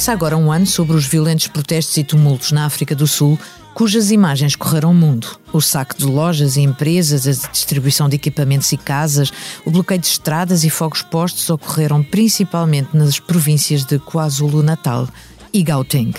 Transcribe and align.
Passa 0.00 0.12
agora 0.12 0.34
um 0.34 0.50
ano 0.50 0.64
sobre 0.64 0.96
os 0.96 1.04
violentos 1.04 1.46
protestos 1.48 1.94
e 1.98 2.02
tumultos 2.02 2.52
na 2.52 2.64
África 2.64 2.94
do 2.94 3.06
Sul, 3.06 3.38
cujas 3.74 4.10
imagens 4.10 4.56
correram 4.56 4.92
o 4.92 4.94
mundo. 4.94 5.38
O 5.52 5.60
saque 5.60 5.94
de 5.94 6.06
lojas 6.06 6.56
e 6.56 6.62
empresas, 6.62 7.26
a 7.44 7.48
distribuição 7.48 8.08
de 8.08 8.16
equipamentos 8.16 8.72
e 8.72 8.78
casas, 8.78 9.30
o 9.62 9.70
bloqueio 9.70 10.00
de 10.00 10.06
estradas 10.06 10.64
e 10.64 10.70
fogos 10.70 11.02
postos 11.02 11.50
ocorreram 11.50 12.02
principalmente 12.02 12.96
nas 12.96 13.20
províncias 13.20 13.84
de 13.84 13.98
KwaZulu-Natal 13.98 15.06
e 15.52 15.62
Gauteng. 15.62 16.14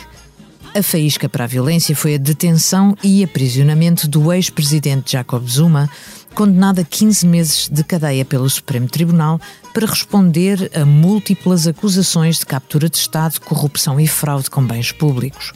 A 0.76 0.84
faísca 0.84 1.28
para 1.28 1.46
a 1.46 1.48
violência 1.48 1.96
foi 1.96 2.14
a 2.14 2.20
detenção 2.20 2.96
e 3.04 3.24
aprisionamento 3.24 4.08
do 4.08 4.32
ex-presidente 4.32 5.14
Jacob 5.14 5.44
Zuma, 5.48 5.90
condenado 6.34 6.80
a 6.80 6.84
15 6.84 7.28
meses 7.28 7.70
de 7.70 7.84
cadeia 7.84 8.26
pelo 8.26 8.50
Supremo 8.50 8.88
Tribunal 8.88 9.40
para 9.74 9.86
responder 9.86 10.72
a 10.74 10.86
múltiplas 10.86 11.68
acusações 11.68 12.40
de 12.40 12.46
captura 12.46 12.90
de 12.90 12.98
Estado, 12.98 13.40
corrupção 13.42 14.00
e 14.00 14.08
fraude 14.08 14.50
com 14.50 14.66
bens 14.66 14.92
públicos. 14.92 15.54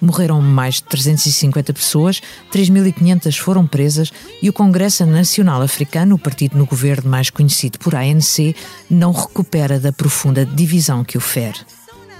Morreram 0.00 0.40
mais 0.42 0.76
de 0.76 0.84
350 0.84 1.72
pessoas, 1.72 2.20
3.500 2.52 3.38
foram 3.38 3.66
presas 3.66 4.12
e 4.42 4.48
o 4.48 4.52
Congresso 4.52 5.06
Nacional 5.06 5.62
Africano, 5.62 6.16
o 6.16 6.18
partido 6.18 6.58
no 6.58 6.66
governo 6.66 7.08
mais 7.08 7.30
conhecido 7.30 7.78
por 7.78 7.94
ANC, 7.94 8.56
não 8.90 9.12
recupera 9.12 9.78
da 9.78 9.92
profunda 9.92 10.44
divisão 10.44 11.04
que 11.04 11.16
o 11.16 11.20
fere. 11.20 11.60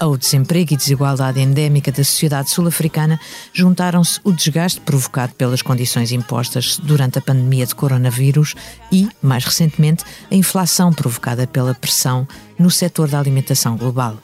Ao 0.03 0.17
desemprego 0.17 0.75
e 0.75 0.77
desigualdade 0.77 1.39
endémica 1.39 1.93
da 1.93 2.03
sociedade 2.03 2.51
sul-africana 2.51 3.21
juntaram-se 3.53 4.19
o 4.25 4.33
desgaste 4.33 4.81
provocado 4.81 5.33
pelas 5.35 5.63
condições 5.63 6.11
impostas 6.11 6.77
durante 6.77 7.21
a 7.21 7.23
pandemia 7.23 7.65
de 7.65 7.73
coronavírus 7.73 8.57
e, 8.91 9.09
mais 9.23 9.45
recentemente, 9.45 10.03
a 10.29 10.35
inflação 10.35 10.93
provocada 10.93 11.47
pela 11.47 11.73
pressão 11.73 12.27
no 12.59 12.69
setor 12.69 13.07
da 13.07 13.21
alimentação 13.21 13.77
global. 13.77 14.19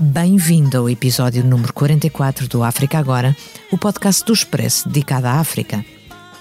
Bem-vindo 0.00 0.76
ao 0.76 0.90
episódio 0.90 1.44
número 1.44 1.72
44 1.72 2.48
do 2.48 2.64
África 2.64 2.98
Agora, 2.98 3.36
o 3.70 3.78
podcast 3.78 4.24
do 4.24 4.32
Expresso 4.32 4.88
dedicado 4.88 5.28
à 5.28 5.34
África. 5.34 5.84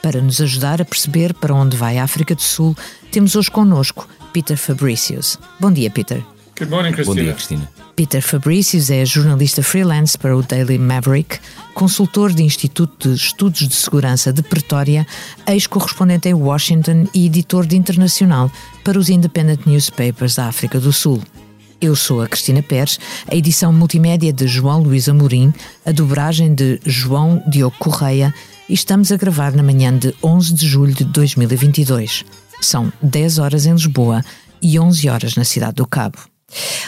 Para 0.02 0.19
nos 0.19 0.42
ajudar 0.42 0.81
a 0.81 0.86
perceber 0.86 1.31
para 1.36 1.53
onde 1.53 1.77
vai 1.77 1.99
a 1.99 2.03
África 2.03 2.33
do 2.33 2.42
Sul, 2.42 2.75
temos 3.11 3.36
hoje 3.36 3.52
connosco 3.52 4.09
Peter 4.33 4.58
Fabricius. 4.58 5.38
Bom 5.59 5.71
dia, 5.71 5.92
Peter. 5.92 6.36
Good 6.59 6.72
morning, 6.72 6.91
Christina. 6.91 7.16
Bom 7.16 7.23
dia, 7.23 7.33
Cristina. 7.33 7.69
Peter 7.95 8.22
Fabricius 8.22 8.89
é 8.89 9.05
jornalista 9.05 9.61
freelance 9.61 10.17
para 10.17 10.36
o 10.36 10.41
Daily 10.41 10.80
Maverick, 10.80 11.38
consultor 11.75 12.33
de 12.33 12.41
Instituto 12.44 13.09
de 13.09 13.16
Estudos 13.16 13.67
de 13.67 13.75
Segurança 13.75 14.33
de 14.33 14.41
Pretória, 14.41 15.05
ex-correspondente 15.47 16.27
em 16.27 16.33
Washington 16.33 17.08
e 17.14 17.27
editor 17.27 17.66
de 17.67 17.77
internacional 17.77 18.52
para 18.83 18.97
os 18.97 19.08
Independent 19.08 19.67
Newspapers 19.67 20.36
da 20.36 20.47
África 20.47 20.80
do 20.80 20.91
Sul. 20.91 21.22
Eu 21.80 21.95
sou 21.95 22.23
a 22.23 22.27
Cristina 22.27 22.64
Pérez, 22.64 22.99
a 23.31 23.36
edição 23.36 23.71
multimédia 23.71 24.33
de 24.33 24.47
João 24.47 24.81
Luís 24.81 25.08
Amorim, 25.08 25.53
a 25.86 25.92
dobragem 25.92 26.55
de 26.55 26.80
João 26.83 27.44
Diogo 27.47 27.75
Correia 27.77 28.33
e 28.67 28.73
estamos 28.73 29.11
a 29.11 29.16
gravar 29.16 29.52
na 29.52 29.61
manhã 29.61 29.95
de 29.95 30.11
11 30.23 30.55
de 30.55 30.67
julho 30.67 30.95
de 30.95 31.03
2022. 31.03 32.25
São 32.59 32.92
10 33.03 33.38
horas 33.38 33.67
em 33.67 33.73
Lisboa 33.73 34.23
e 34.59 34.80
11 34.80 35.08
horas 35.08 35.36
na 35.36 35.44
cidade 35.44 35.75
do 35.75 35.86
Cabo. 35.86 36.17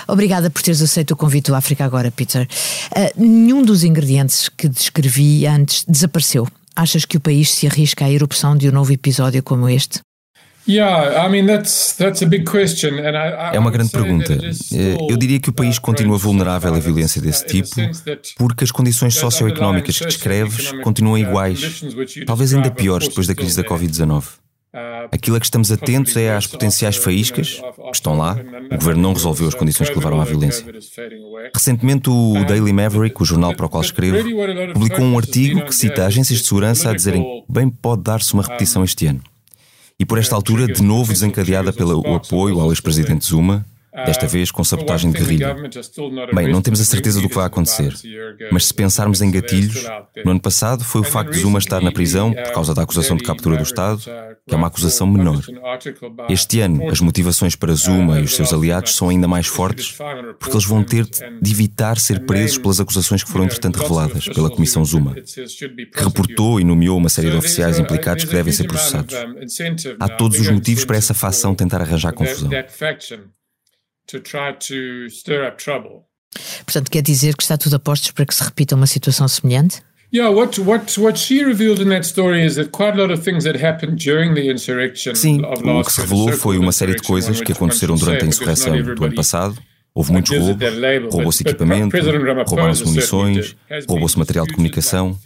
Obrigada 0.08 0.50
por 0.50 0.62
teres 0.62 0.82
aceito 0.82 1.12
o 1.12 1.16
convite 1.18 1.48
do 1.48 1.56
África 1.56 1.86
Agora, 1.86 2.12
Peter. 2.12 2.48
Uh, 2.92 3.22
nenhum 3.22 3.62
dos 3.62 3.84
ingredientes 3.84 4.50
que 4.50 4.68
descrevi 4.68 5.46
antes 5.46 5.86
desapareceu. 5.88 6.48
Achas 6.76 7.06
que 7.06 7.18
o 7.18 7.20
país 7.20 7.52
se 7.52 7.68
arrisca 7.68 8.06
à 8.06 8.12
erupção 8.12 8.56
de 8.56 8.70
um 8.70 8.72
novo 8.72 8.92
episódio 8.92 9.44
como 9.44 9.68
este? 9.68 10.00
É 13.54 13.60
uma 13.60 13.72
grande 13.72 13.90
pergunta. 13.90 14.34
Eh, 14.34 14.98
eu 15.10 15.18
diria 15.18 15.40
que 15.40 15.50
o 15.50 15.54
país 15.54 15.80
continua 15.80 16.18
vulnerável 16.18 16.74
à 16.74 16.80
violência 16.80 17.20
desse 17.20 17.46
tipo, 17.46 17.76
porque 18.38 18.64
as 18.64 18.72
condições 18.72 19.16
socioeconómicas 19.16 19.98
que 19.98 20.06
descreves 20.06 20.72
continuam 20.84 21.18
iguais, 21.18 21.84
talvez 22.26 22.54
ainda 22.54 22.70
piores 22.70 23.08
depois 23.08 23.26
da 23.26 23.34
crise 23.34 23.58
da 23.58 23.64
Covid-19. 23.64 24.24
Aquilo 25.12 25.36
a 25.36 25.40
que 25.40 25.46
estamos 25.46 25.72
atentos 25.72 26.16
é 26.16 26.36
às 26.36 26.46
potenciais 26.46 26.96
faíscas, 26.96 27.60
que 27.60 27.96
estão 27.96 28.18
lá. 28.18 28.38
O 28.72 28.76
governo 28.78 29.02
não 29.02 29.14
resolveu 29.14 29.48
as 29.48 29.56
condições 29.56 29.90
que 29.90 29.96
levaram 29.96 30.22
à 30.22 30.24
violência. 30.24 30.64
Recentemente, 31.54 32.10
o 32.10 32.46
Daily 32.46 32.72
Maverick, 32.72 33.20
o 33.22 33.26
jornal 33.26 33.56
para 33.56 33.66
o 33.66 33.70
qual 33.70 33.82
escrevo, 33.82 34.30
publicou 34.74 35.04
um 35.04 35.18
artigo 35.18 35.66
que 35.66 35.74
cita 35.74 36.06
agências 36.06 36.40
de 36.40 36.46
segurança 36.46 36.90
a 36.90 36.96
dizerem 36.96 37.24
que 37.24 37.52
bem 37.52 37.68
pode 37.70 38.04
dar-se 38.04 38.34
uma 38.34 38.44
repetição 38.44 38.84
este 38.84 39.08
ano. 39.08 39.22
E 40.00 40.06
por 40.06 40.18
esta 40.18 40.36
altura, 40.36 40.68
de 40.68 40.82
novo 40.84 41.12
desencadeada 41.12 41.74
pelo 41.74 42.16
apoio 42.16 42.60
ao 42.60 42.72
ex-presidente 42.72 43.26
Zuma, 43.26 43.66
desta 44.06 44.28
vez 44.28 44.52
com 44.52 44.64
sabotagem 44.64 45.12
de 45.12 45.18
guerrilha. 45.18 45.56
Bem, 46.34 46.52
não 46.52 46.62
temos 46.62 46.82
a 46.82 46.86
certeza 46.86 47.22
do 47.22 47.30
que 47.30 47.36
vai 47.36 47.46
acontecer, 47.46 47.94
mas 48.52 48.66
se 48.66 48.74
pensarmos 48.74 49.22
em 49.22 49.32
gatilhos, 49.32 49.86
no 50.24 50.32
ano 50.32 50.40
passado 50.40 50.84
foi 50.84 51.02
o 51.02 51.04
facto 51.04 51.32
de 51.32 51.40
Zuma 51.40 51.60
estar 51.60 51.82
na 51.82 51.92
prisão 51.92 52.34
por 52.34 52.52
causa 52.52 52.74
da 52.74 52.84
acusação 52.84 53.18
de 53.18 53.24
captura 53.24 53.58
do 53.58 53.64
Estado, 53.64 54.02
que 54.48 54.54
é 54.54 54.58
uma 54.58 54.68
acusação 54.68 55.08
menor. 55.08 55.42
Este 56.30 56.60
ano, 56.60 56.90
as 56.90 57.00
motivações 57.00 57.56
para 57.56 57.74
Zuma 57.74 58.20
e 58.20 58.24
os 58.24 58.36
seus 58.36 58.54
aliados 58.54 58.96
são 58.96 59.10
ainda 59.10 59.28
mais 59.28 59.48
fortes, 59.48 59.98
porque 60.40 60.56
eles 60.56 60.66
vão 60.66 60.84
ter 60.84 61.06
de 61.06 61.52
evitar 61.52 61.98
ser 61.98 62.26
presos 62.26 62.58
pelas 62.58 62.80
acusações 62.80 63.24
que 63.24 63.30
foram 63.30 63.46
entretanto 63.46 63.78
reveladas 63.78 64.26
pela 64.26 64.50
Comissão 64.50 64.84
Zuma, 64.84 65.16
que 65.16 66.04
reportou 66.04 66.60
e 66.60 66.64
nomeou 66.64 66.98
uma 66.98 67.10
série 67.10 67.30
de 67.30 67.38
oficiais 67.38 67.80
implicados 67.80 68.26
que 68.26 68.32
devem 68.32 68.54
ser 68.54 68.66
processados. 68.66 69.16
Há 70.00 70.10
todos 70.10 70.40
os 70.40 70.50
motivos 70.50 70.86
para 70.86 70.98
essa 70.98 71.14
facção 71.14 71.54
tentar 71.56 71.82
arranjar 71.82 72.14
confusão 72.14 72.50
to 74.12 74.20
try 74.20 74.54
to 74.54 75.10
stir 75.10 75.48
up 75.48 75.58
trouble. 75.58 76.06
Portanto, 76.66 76.92
quer 76.92 77.02
dizer 77.02 77.36
que 77.36 77.44
está 77.44 77.58
tudo 77.58 77.76
a 77.76 77.80
postos 77.80 78.12
para 78.12 78.26
que 78.26 78.34
se 78.34 78.44
repita 78.44 78.76
uma 78.76 78.88
situação 78.88 79.28
semelhante? 79.28 79.82
Sim, 85.16 85.42
o 85.44 85.84
que 85.84 85.92
se 85.92 86.02
revelou 86.02 86.32
foi 86.32 86.58
uma 86.58 86.72
série 86.72 86.96
de 86.96 87.04
coisas 87.04 87.40
que 87.42 87.52
aconteceram 87.52 87.96
durante 87.96 88.26
a 88.26 88.28
insurreição 88.28 88.82
do 88.82 89.06
ano 89.06 89.16
passado 89.16 89.58
Houve 90.00 90.14
muitos 90.14 90.32
roubos, 90.32 90.66
roubou-se 91.12 91.44
equipamento, 91.44 91.98
roubaram-se 92.48 92.86
munições, 92.86 93.54
roubou-se 93.86 94.18
material 94.18 94.48
de 94.48 94.54
comunicação. 94.54 95.20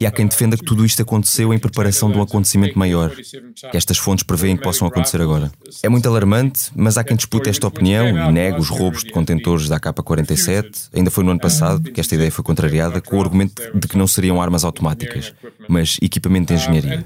E 0.00 0.06
há 0.06 0.10
quem 0.10 0.26
defenda 0.26 0.56
que 0.56 0.64
tudo 0.64 0.86
isto 0.86 1.02
aconteceu 1.02 1.52
em 1.52 1.58
preparação 1.58 2.10
de 2.10 2.16
um 2.16 2.22
acontecimento 2.22 2.78
maior, 2.78 3.10
que 3.10 3.76
estas 3.76 3.98
fontes 3.98 4.24
prevêem 4.24 4.56
que 4.56 4.62
possam 4.62 4.88
acontecer 4.88 5.20
agora. 5.20 5.52
É 5.82 5.90
muito 5.90 6.08
alarmante, 6.08 6.70
mas 6.74 6.96
há 6.96 7.04
quem 7.04 7.14
dispute 7.14 7.50
esta 7.50 7.66
opinião 7.66 8.08
e 8.08 8.32
negue 8.32 8.58
os 8.58 8.70
roubos 8.70 9.04
de 9.04 9.12
contentores 9.12 9.68
da 9.68 9.76
AK-47. 9.76 10.88
Ainda 10.94 11.10
foi 11.10 11.22
no 11.22 11.32
ano 11.32 11.40
passado 11.40 11.92
que 11.92 12.00
esta 12.00 12.14
ideia 12.14 12.32
foi 12.32 12.42
contrariada 12.42 13.02
com 13.02 13.18
o 13.18 13.20
argumento 13.20 13.62
de 13.74 13.86
que 13.86 13.98
não 13.98 14.06
seriam 14.06 14.40
armas 14.40 14.64
automáticas, 14.64 15.34
mas 15.68 15.98
equipamento 16.00 16.54
de 16.54 16.58
engenharia. 16.58 17.04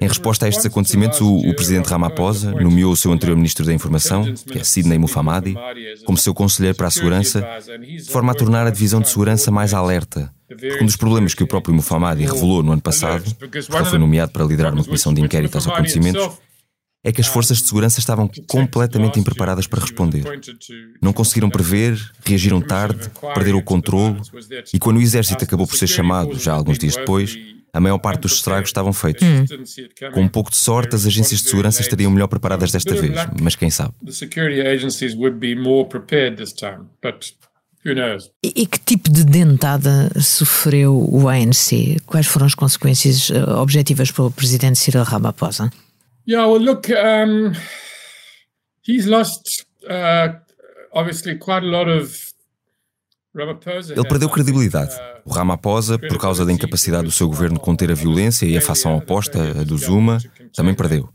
Em 0.00 0.06
resposta 0.06 0.46
a 0.46 0.48
estes 0.48 0.64
acontecimentos, 0.64 1.20
o, 1.20 1.36
o 1.36 1.54
presidente 1.54 1.88
Ramaphosa 1.88 2.52
nomeou 2.52 2.92
o 2.92 2.96
seu 2.96 3.12
anterior 3.12 3.36
ministro 3.36 3.66
da 3.66 3.74
Informação, 3.74 4.32
que 4.34 4.58
é 4.58 4.64
Sidney 4.64 4.98
Mufamadi, 4.98 5.56
como 6.04 6.16
seu 6.16 6.32
conselheiro 6.32 6.76
para 6.76 6.86
a 6.86 6.90
segurança, 6.90 7.44
de 7.80 8.10
forma 8.10 8.32
a 8.32 8.34
tornar 8.34 8.66
a 8.66 8.70
divisão 8.70 9.00
de 9.00 9.08
segurança 9.08 9.50
mais 9.50 9.74
alerta. 9.74 10.32
Porque 10.48 10.82
um 10.82 10.86
dos 10.86 10.96
problemas 10.96 11.34
que 11.34 11.42
o 11.42 11.48
próprio 11.48 11.74
Mufamadi 11.74 12.24
revelou 12.24 12.62
no 12.62 12.72
ano 12.72 12.80
passado, 12.80 13.24
ele 13.52 13.84
foi 13.84 13.98
nomeado 13.98 14.32
para 14.32 14.44
liderar 14.44 14.72
uma 14.72 14.84
comissão 14.84 15.12
de 15.12 15.20
inquérito 15.20 15.56
aos 15.56 15.66
acontecimentos, 15.66 16.30
é 17.04 17.12
que 17.12 17.20
as 17.20 17.26
forças 17.26 17.58
de 17.58 17.64
segurança 17.64 17.98
estavam 18.00 18.30
completamente 18.46 19.18
impreparadas 19.18 19.66
para 19.66 19.80
responder. 19.80 20.24
Não 21.02 21.12
conseguiram 21.12 21.50
prever, 21.50 21.98
reagiram 22.24 22.60
tarde, 22.60 23.10
perderam 23.34 23.58
o 23.58 23.62
controle, 23.62 24.20
e 24.72 24.78
quando 24.78 24.98
o 24.98 25.02
exército 25.02 25.44
acabou 25.44 25.66
por 25.66 25.76
ser 25.76 25.86
chamado, 25.86 26.38
já 26.38 26.52
alguns 26.52 26.78
dias 26.78 26.96
depois, 26.96 27.36
a 27.72 27.80
maior 27.80 27.98
parte 27.98 28.22
dos 28.22 28.32
estragos 28.34 28.68
estavam 28.68 28.92
feitos. 28.92 29.26
Hum. 29.26 29.44
Com 30.12 30.22
um 30.22 30.28
pouco 30.28 30.50
de 30.50 30.56
sorte, 30.56 30.94
as 30.94 31.06
agências 31.06 31.40
de 31.40 31.48
segurança 31.48 31.80
estariam 31.80 32.10
melhor 32.10 32.28
preparadas 32.28 32.72
desta 32.72 32.94
vez, 32.94 33.14
mas 33.40 33.54
quem 33.56 33.70
sabe? 33.70 33.94
E, 38.42 38.62
e 38.62 38.66
que 38.66 38.78
tipo 38.78 39.10
de 39.10 39.24
dentada 39.24 40.10
sofreu 40.20 40.94
o 41.10 41.28
ANC? 41.28 41.96
Quais 42.06 42.26
foram 42.26 42.46
as 42.46 42.54
consequências 42.54 43.30
uh, 43.30 43.58
objetivas 43.58 44.10
para 44.10 44.24
o 44.24 44.30
presidente 44.30 44.78
Cyril 44.78 45.04
Ramaphosa? 45.04 45.70
Yeah, 46.28 46.46
well, 46.46 46.60
look, 46.60 46.90
um, 46.90 47.52
he's 48.86 49.06
lost 49.06 49.66
uh, 49.84 50.36
obviously 50.92 51.36
quite 51.36 51.64
a 51.64 51.70
lot 51.70 51.88
of 51.88 52.27
ele 53.90 54.08
perdeu 54.08 54.28
credibilidade. 54.28 54.94
O 55.24 55.30
Ramaphosa, 55.30 55.98
por 55.98 56.18
causa 56.18 56.44
da 56.44 56.52
incapacidade 56.52 57.04
do 57.04 57.10
seu 57.10 57.28
governo 57.28 57.58
conter 57.58 57.90
a 57.90 57.94
violência 57.94 58.46
e 58.46 58.56
a 58.56 58.60
facção 58.60 58.96
oposta, 58.96 59.60
a 59.60 59.64
do 59.64 59.76
Zuma, 59.76 60.18
também 60.54 60.74
perdeu. 60.74 61.08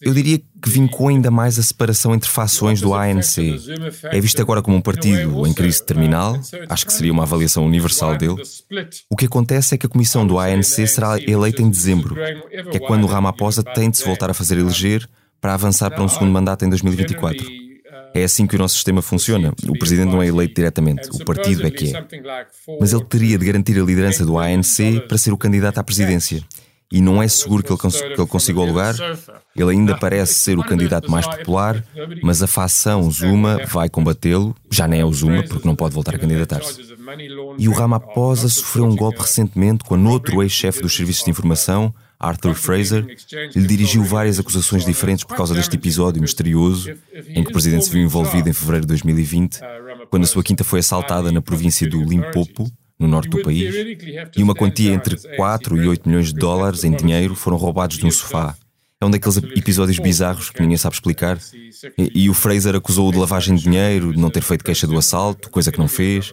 Eu 0.00 0.14
diria 0.14 0.38
que 0.38 0.70
vincou 0.70 1.08
ainda 1.08 1.30
mais 1.30 1.58
a 1.58 1.62
separação 1.62 2.14
entre 2.14 2.28
fações 2.28 2.80
do 2.80 2.94
ANC. 2.94 3.60
É 4.04 4.18
visto 4.18 4.40
agora 4.40 4.62
como 4.62 4.78
um 4.78 4.80
partido 4.80 5.46
em 5.46 5.52
crise 5.52 5.84
terminal, 5.84 6.40
acho 6.68 6.86
que 6.86 6.92
seria 6.92 7.12
uma 7.12 7.24
avaliação 7.24 7.66
universal 7.66 8.16
dele. 8.16 8.36
O 9.10 9.16
que 9.16 9.26
acontece 9.26 9.74
é 9.74 9.78
que 9.78 9.84
a 9.84 9.90
comissão 9.90 10.26
do 10.26 10.38
ANC 10.38 10.86
será 10.86 11.20
eleita 11.20 11.60
em 11.60 11.68
dezembro, 11.68 12.14
que 12.70 12.78
é 12.78 12.80
quando 12.80 13.04
o 13.04 13.06
Ramaphosa 13.06 13.62
tem 13.62 13.90
de 13.90 13.98
se 13.98 14.06
voltar 14.06 14.30
a 14.30 14.34
fazer 14.34 14.56
eleger 14.56 15.06
para 15.38 15.54
avançar 15.54 15.90
para 15.90 16.02
um 16.02 16.08
segundo 16.08 16.30
mandato 16.30 16.64
em 16.64 16.70
2024. 16.70 17.61
É 18.14 18.24
assim 18.24 18.46
que 18.46 18.56
o 18.56 18.58
nosso 18.58 18.74
sistema 18.74 19.00
funciona. 19.00 19.52
O 19.68 19.78
presidente 19.78 20.10
não 20.10 20.22
é 20.22 20.26
eleito 20.26 20.54
diretamente, 20.54 21.08
o 21.12 21.24
partido 21.24 21.66
é 21.66 21.70
que 21.70 21.94
é. 21.96 22.06
Mas 22.80 22.92
ele 22.92 23.04
teria 23.04 23.38
de 23.38 23.46
garantir 23.46 23.80
a 23.80 23.84
liderança 23.84 24.24
do 24.24 24.38
ANC 24.38 25.00
para 25.08 25.18
ser 25.18 25.32
o 25.32 25.38
candidato 25.38 25.78
à 25.78 25.84
presidência. 25.84 26.42
E 26.92 27.00
não 27.00 27.22
é 27.22 27.26
seguro 27.26 27.62
que 27.62 27.72
ele, 27.72 27.78
cons 27.78 27.98
que 27.98 28.06
ele 28.06 28.26
consiga 28.26 28.60
o 28.60 28.66
lugar. 28.66 28.94
Ele 29.56 29.70
ainda 29.70 29.96
parece 29.96 30.34
ser 30.34 30.58
o 30.58 30.62
candidato 30.62 31.10
mais 31.10 31.26
popular, 31.26 31.82
mas 32.22 32.42
a 32.42 32.46
facção 32.46 33.10
Zuma 33.10 33.62
vai 33.66 33.88
combatê-lo. 33.88 34.54
Já 34.70 34.86
nem 34.86 35.00
é 35.00 35.04
o 35.04 35.12
Zuma, 35.12 35.42
porque 35.42 35.66
não 35.66 35.74
pode 35.74 35.94
voltar 35.94 36.14
a 36.14 36.18
candidatar-se. 36.18 36.82
E 37.58 37.66
o 37.66 37.72
Ramaphosa 37.72 38.46
sofreu 38.50 38.84
um 38.84 38.94
golpe 38.94 39.20
recentemente 39.20 39.84
quando 39.84 40.06
outro 40.10 40.42
ex-chefe 40.42 40.82
dos 40.82 40.94
serviços 40.94 41.24
de 41.24 41.30
informação, 41.30 41.94
Arthur 42.22 42.54
Fraser, 42.54 43.04
lhe 43.54 43.66
dirigiu 43.66 44.04
várias 44.04 44.38
acusações 44.38 44.84
diferentes 44.84 45.24
por 45.24 45.36
causa 45.36 45.54
deste 45.54 45.74
episódio 45.74 46.22
misterioso 46.22 46.94
em 47.28 47.42
que 47.42 47.50
o 47.50 47.52
presidente 47.52 47.86
se 47.86 47.90
viu 47.90 48.02
envolvido 48.02 48.48
em 48.48 48.52
fevereiro 48.52 48.86
de 48.86 48.88
2020, 48.88 49.58
quando 50.08 50.22
a 50.22 50.26
sua 50.26 50.42
quinta 50.44 50.62
foi 50.62 50.78
assaltada 50.78 51.32
na 51.32 51.42
província 51.42 51.88
do 51.88 52.02
Limpopo, 52.02 52.70
no 52.98 53.08
norte 53.08 53.28
do 53.28 53.42
país, 53.42 53.74
e 54.36 54.42
uma 54.42 54.54
quantia 54.54 54.92
entre 54.92 55.16
4 55.36 55.76
e 55.76 55.88
8 55.88 56.08
milhões 56.08 56.26
de 56.28 56.34
dólares 56.34 56.84
em 56.84 56.92
dinheiro 56.92 57.34
foram 57.34 57.56
roubados 57.56 57.98
de 57.98 58.06
um 58.06 58.10
sofá. 58.10 58.54
É 59.00 59.04
um 59.04 59.10
daqueles 59.10 59.36
episódios 59.38 59.98
bizarros 59.98 60.50
que 60.50 60.62
ninguém 60.62 60.76
sabe 60.76 60.94
explicar. 60.94 61.36
E, 61.98 62.22
e 62.22 62.30
o 62.30 62.34
Fraser 62.34 62.76
acusou-o 62.76 63.10
de 63.10 63.18
lavagem 63.18 63.56
de 63.56 63.64
dinheiro, 63.64 64.12
de 64.12 64.20
não 64.20 64.30
ter 64.30 64.42
feito 64.42 64.62
queixa 64.62 64.86
do 64.86 64.96
assalto, 64.96 65.50
coisa 65.50 65.72
que 65.72 65.78
não 65.78 65.88
fez 65.88 66.32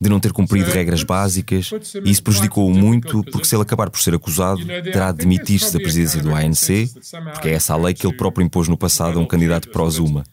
de 0.00 0.10
não 0.10 0.20
ter 0.20 0.32
cumprido 0.32 0.70
regras 0.70 1.02
básicas, 1.02 1.70
e 2.04 2.10
isso 2.10 2.22
prejudicou-o 2.22 2.74
muito, 2.74 3.22
porque 3.24 3.46
se 3.46 3.54
ele 3.54 3.62
acabar 3.62 3.90
por 3.90 4.00
ser 4.00 4.14
acusado, 4.14 4.64
terá 4.66 5.12
de 5.12 5.18
demitir-se 5.18 5.72
da 5.72 5.78
presidência 5.78 6.20
do 6.20 6.34
ANC, 6.34 6.90
porque 7.32 7.48
é 7.48 7.52
essa 7.52 7.74
a 7.74 7.76
lei 7.76 7.94
que 7.94 8.06
ele 8.06 8.16
próprio 8.16 8.44
impôs 8.44 8.68
no 8.68 8.76
passado 8.76 9.18
a 9.18 9.22
um 9.22 9.26
candidato 9.26 9.70
pró-Zuma. 9.70 10.24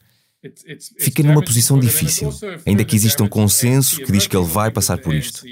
Fica 0.98 1.22
numa 1.22 1.42
posição 1.42 1.78
difícil, 1.78 2.32
ainda 2.66 2.84
que 2.84 2.96
exista 2.96 3.22
um 3.22 3.28
consenso 3.28 3.96
que 4.02 4.10
diz 4.10 4.26
que 4.26 4.36
ele 4.36 4.46
vai 4.46 4.70
passar 4.70 4.98
por 4.98 5.14
isto. 5.14 5.44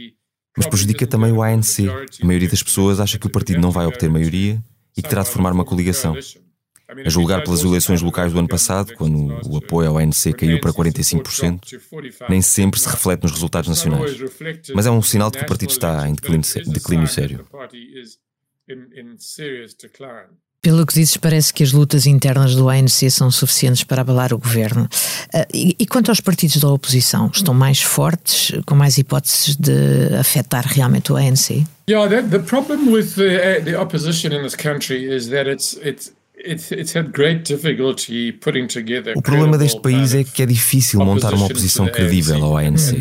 Mas 0.57 0.67
prejudica 0.67 1.07
também 1.07 1.31
o 1.33 1.43
ANC. 1.43 1.89
A 2.21 2.27
maioria 2.27 2.49
das 2.49 2.63
pessoas 2.63 2.99
acha 2.99 3.19
que 3.19 3.27
o 3.27 3.31
partido 3.31 3.61
não 3.61 3.71
vai 3.71 3.87
obter 3.87 4.11
maioria 4.11 4.61
e 4.97 5.03
que 5.03 5.09
terá 5.09 5.23
de 5.23 5.31
formar 5.31 5.53
uma 5.53 5.65
coligação. 5.65 6.17
A 7.05 7.09
julgar 7.09 7.43
pelas 7.43 7.63
eleições 7.63 8.03
locais 8.03 8.33
do 8.33 8.39
ano 8.39 8.49
passado, 8.49 8.95
quando 8.95 9.39
o 9.49 9.57
apoio 9.57 9.91
ao 9.91 9.99
ANC 9.99 10.33
caiu 10.37 10.61
para 10.61 10.73
45%, 10.73 11.61
nem 12.29 12.43
sempre 12.43 12.81
se 12.81 12.89
reflete 12.89 13.23
nos 13.23 13.33
resultados 13.33 13.69
nacionais. 13.69 14.19
Mas 14.75 14.87
é 14.87 14.91
um 14.91 15.03
sinal 15.03 15.31
de 15.31 15.39
que 15.39 15.45
o 15.45 15.47
partido 15.47 15.71
está 15.71 16.09
em 16.09 16.15
declínio, 16.15 17.07
sério. 17.07 17.47
Pelo 20.63 20.85
que 20.85 20.93
dizes, 20.93 21.17
parece 21.17 21.55
que 21.55 21.63
as 21.63 21.73
lutas 21.73 22.07
internas 22.07 22.55
do 22.55 22.69
ANC 22.69 23.11
são 23.11 23.31
suficientes 23.31 23.83
para 23.83 24.03
abalar 24.03 24.35
o 24.35 24.39
governo. 24.39 24.85
Uh, 25.35 25.47
e, 25.55 25.77
e, 25.79 25.87
quanto 25.87 26.11
aos 26.11 26.21
partidos 26.21 26.59
da 26.59 26.69
oposição, 26.69 27.31
estão 27.33 27.55
mais 27.55 27.81
fortes, 27.81 28.53
com 28.67 28.75
mais 28.75 28.99
hipóteses 28.99 29.57
de 29.57 30.15
afetar 30.19 30.67
realmente 30.67 31.13
o 31.13 31.17
ANC? 31.17 31.65
Yeah, 31.89 32.07
the, 32.09 32.39
the 32.39 32.45
problem 32.45 32.93
with 32.93 33.15
the, 33.15 33.61
uh, 33.61 33.65
the 33.65 33.75
opposition 33.75 34.33
in 34.33 34.43
this 34.43 34.55
country 34.55 35.11
is 35.11 35.29
that 35.29 35.51
it's 35.51 35.79
it's 35.83 36.13
o 39.17 39.23
problema 39.23 39.59
deste 39.59 39.81
país 39.81 40.15
é 40.15 40.25
que 40.25 40.43
é 40.43 40.47
difícil 40.47 41.01
montar 41.01 41.35
uma 41.35 41.47
oposição 41.47 41.87
credível 41.89 42.43
ao 42.45 42.57
ANC. 42.57 42.97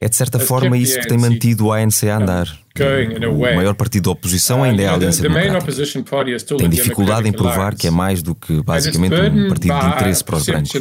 É 0.00 0.08
de 0.08 0.16
certa 0.16 0.38
forma 0.38 0.76
isso 0.76 0.98
que 1.00 1.08
tem 1.08 1.18
mantido 1.18 1.66
o 1.66 1.72
ANC 1.72 2.04
a 2.04 2.16
andar. 2.16 2.63
O 2.76 3.38
maior 3.38 3.74
partido 3.74 4.04
da 4.04 4.10
oposição 4.10 4.60
uh, 4.60 4.64
ainda 4.64 4.82
é 4.82 4.88
a 4.88 4.94
Aliança 4.94 5.22
Democrática. 5.22 6.56
Tem 6.58 6.68
dificuldade 6.68 7.28
em 7.28 7.32
provar 7.32 7.76
que 7.76 7.86
é 7.86 7.90
mais 7.90 8.20
do 8.20 8.34
que 8.34 8.60
basicamente 8.62 9.14
um 9.14 9.48
partido 9.48 9.78
de 9.78 9.86
interesse 9.86 10.24
para 10.24 10.36
os 10.36 10.46
brancos. 10.46 10.72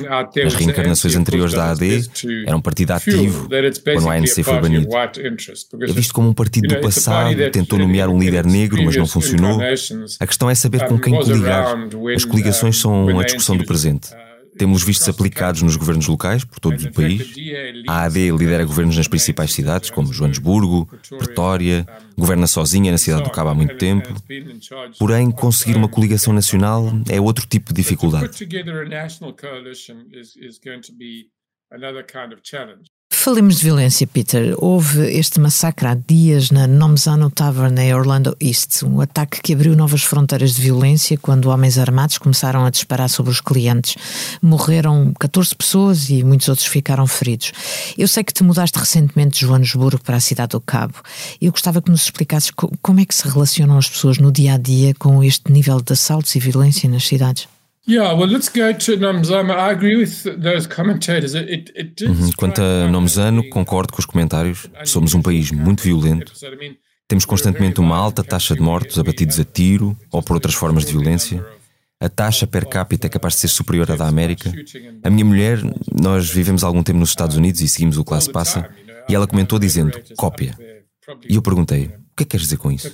As 0.44 0.56
reencarnações 0.56 1.16
anteriores 1.16 1.54
da 1.54 1.70
AD 1.70 2.10
era 2.48 2.58
um 2.58 2.62
partido 2.62 2.92
ativo 2.94 3.48
quando 3.48 4.06
o 4.06 4.10
ANC 4.10 4.44
foi 4.44 4.60
banido. 4.60 4.88
É 4.96 5.94
visto 5.94 6.14
como 6.16 6.30
um 6.30 6.34
partido 6.34 6.68
do 6.68 6.82
passado, 6.82 7.52
tentou 7.52 7.78
nomear 7.78 8.10
um 8.10 8.20
líder 8.20 8.46
negro, 8.46 8.82
mas 8.84 8.96
não 8.96 9.06
funcionou. 9.06 9.60
A 10.20 10.26
questão 10.26 10.50
é 10.50 10.56
saber 10.56 10.88
com 10.88 10.98
quem 10.98 11.14
coligar. 11.14 11.76
As 12.16 12.26
coligações 12.26 12.78
são 12.78 13.20
a 13.20 13.24
discussão 13.24 13.56
do 13.56 13.66
presente. 13.66 14.10
Temos 14.58 14.84
vistos 14.84 15.08
aplicados 15.10 15.62
nos 15.62 15.76
governos 15.76 16.08
locais 16.08 16.44
por 16.44 16.60
todo 16.60 16.76
o 16.76 16.92
país. 16.94 17.34
A 17.88 18.04
AD 18.04 18.32
lidera 18.32 18.64
governos 18.66 18.98
nas 18.98 19.08
principais 19.08 19.54
cidades, 19.54 19.90
como 19.90 20.14
Joanesburgo, 20.14 20.88
Pretória, 21.18 21.86
governa 22.18 22.48
sozinha 22.48 22.92
na 22.92 22.98
cidade 22.98 23.24
do 23.24 23.32
Cabo 23.32 23.50
há 23.50 23.56
muito 23.56 23.78
tempo. 23.78 24.14
Porém, 25.00 25.32
conseguir 25.32 25.76
uma 25.76 25.90
coligação 25.90 26.34
nacional 26.34 26.92
é 27.10 27.20
outro 27.20 27.46
tipo 27.48 27.74
de 27.74 27.82
dificuldade. 27.82 28.30
Falemos 33.24 33.60
de 33.60 33.64
violência, 33.64 34.06
Peter. 34.06 34.54
Houve 34.58 35.00
este 35.18 35.40
massacre 35.40 35.88
há 35.88 35.96
dias 35.96 36.52
na 36.52 36.68
Nomzano 36.68 37.32
Tavern 37.32 37.80
em 37.80 37.96
Orlando 37.96 38.36
East, 38.38 38.84
um 38.84 39.00
ataque 39.00 39.42
que 39.42 39.54
abriu 39.54 39.78
novas 39.78 40.04
fronteiras 40.04 40.56
de 40.56 40.62
violência 40.62 41.18
quando 41.18 41.50
homens 41.50 41.78
armados 41.78 42.18
começaram 42.18 42.66
a 42.66 42.70
disparar 42.70 43.10
sobre 43.10 43.32
os 43.32 43.40
clientes. 43.40 43.96
Morreram 44.42 45.14
14 45.18 45.56
pessoas 45.56 46.10
e 46.10 46.22
muitos 46.22 46.50
outros 46.50 46.68
ficaram 46.68 47.08
feridos. 47.08 47.54
Eu 47.98 48.10
sei 48.10 48.26
que 48.26 48.34
te 48.34 48.44
mudaste 48.44 48.78
recentemente 48.78 49.40
de 49.40 49.46
Joanesburgo 49.46 50.04
para 50.04 50.18
a 50.18 50.20
cidade 50.20 50.50
do 50.50 50.60
Cabo. 50.60 50.96
Eu 51.40 51.54
gostava 51.54 51.82
que 51.82 51.90
nos 51.90 52.04
explicasses 52.04 52.52
como 52.82 53.00
é 53.00 53.06
que 53.06 53.16
se 53.16 53.26
relacionam 53.26 53.78
as 53.78 53.88
pessoas 53.88 54.18
no 54.18 54.34
dia 54.34 54.56
a 54.56 54.58
dia 54.58 54.94
com 55.00 55.24
este 55.24 55.50
nível 55.50 55.80
de 55.80 55.94
assaltos 55.94 56.36
e 56.36 56.40
violência 56.40 56.90
nas 56.90 57.08
cidades. 57.08 57.53
Quanto 62.38 62.62
a 62.62 62.88
Nomzano, 62.88 63.50
concordo 63.50 63.92
com 63.92 64.00
os 64.00 64.06
comentários. 64.06 64.70
Somos 64.86 65.14
um 65.14 65.22
país 65.22 65.52
muito 65.52 65.84
violento. 65.84 66.32
Temos 67.10 67.26
constantemente 67.26 67.82
uma 67.82 67.98
alta 67.98 68.24
taxa 68.24 68.56
de 68.56 68.62
mortos 68.62 68.98
abatidos 68.98 69.38
a 69.40 69.44
tiro 69.44 69.98
ou 70.12 70.24
por 70.24 70.36
outras 70.36 70.56
formas 70.56 70.86
de 70.86 70.94
violência. 70.94 71.46
A 72.00 72.08
taxa 72.08 72.48
per 72.48 72.66
capita 72.68 73.08
é 73.08 73.10
capaz 73.10 73.34
de 73.36 73.42
ser 73.42 73.48
superior 73.50 73.92
à 73.92 73.96
da 73.96 74.08
América. 74.08 74.52
A 75.04 75.10
minha 75.10 75.26
mulher, 75.26 75.60
nós 75.92 76.30
vivemos 76.30 76.64
algum 76.64 76.84
tempo 76.84 77.00
nos 77.00 77.10
Estados 77.10 77.36
Unidos 77.36 77.60
e 77.62 77.68
seguimos 77.68 77.98
o 77.98 78.04
Classe 78.04 78.32
Passa, 78.32 78.70
e 79.10 79.16
ela 79.16 79.28
comentou 79.28 79.60
dizendo 79.60 79.92
cópia. 80.16 80.58
E 81.30 81.36
eu 81.36 81.42
perguntei, 81.42 81.86
o 81.86 82.16
que 82.16 82.24
é 82.24 82.26
que 82.26 82.26
queres 82.26 82.46
dizer 82.46 82.58
com 82.58 82.72
isso? 82.72 82.88